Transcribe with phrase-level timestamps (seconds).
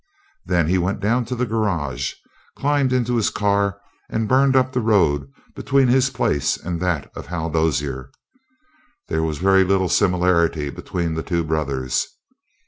[0.47, 2.13] Then he went down to the garage,
[2.55, 3.77] climbed into his car,
[4.09, 8.09] and burned up the road between his place and that of Hal Dozier.
[9.09, 12.07] There was very little similarity between the two brothers.